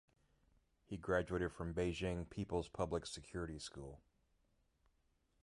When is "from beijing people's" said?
1.51-2.67